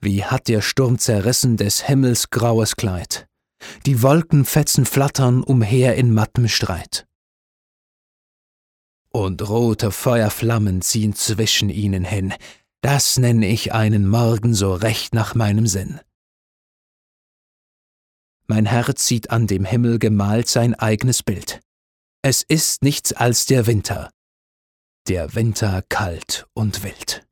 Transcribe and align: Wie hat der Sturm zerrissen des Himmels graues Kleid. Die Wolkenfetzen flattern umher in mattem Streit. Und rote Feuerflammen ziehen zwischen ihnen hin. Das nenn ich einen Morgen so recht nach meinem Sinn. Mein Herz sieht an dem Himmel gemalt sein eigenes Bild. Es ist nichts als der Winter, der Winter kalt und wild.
Wie 0.00 0.24
hat 0.24 0.48
der 0.48 0.62
Sturm 0.62 0.98
zerrissen 0.98 1.56
des 1.56 1.86
Himmels 1.86 2.30
graues 2.30 2.76
Kleid. 2.76 3.26
Die 3.86 4.02
Wolkenfetzen 4.02 4.84
flattern 4.84 5.42
umher 5.42 5.96
in 5.96 6.12
mattem 6.12 6.48
Streit. 6.48 7.06
Und 9.10 9.48
rote 9.48 9.90
Feuerflammen 9.90 10.82
ziehen 10.82 11.14
zwischen 11.14 11.70
ihnen 11.70 12.04
hin. 12.04 12.34
Das 12.82 13.18
nenn 13.18 13.42
ich 13.42 13.72
einen 13.72 14.06
Morgen 14.06 14.54
so 14.54 14.74
recht 14.74 15.14
nach 15.14 15.34
meinem 15.34 15.66
Sinn. 15.66 16.00
Mein 18.46 18.66
Herz 18.66 19.06
sieht 19.06 19.30
an 19.30 19.46
dem 19.46 19.64
Himmel 19.64 19.98
gemalt 19.98 20.48
sein 20.48 20.74
eigenes 20.74 21.22
Bild. 21.22 21.60
Es 22.22 22.42
ist 22.42 22.82
nichts 22.82 23.12
als 23.12 23.46
der 23.46 23.66
Winter, 23.66 24.10
der 25.08 25.34
Winter 25.34 25.82
kalt 25.88 26.46
und 26.54 26.82
wild. 26.82 27.25